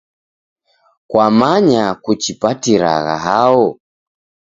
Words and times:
Kwamanya 1.09 1.85
kuchipatiragha 2.03 3.17
hao? 3.25 3.67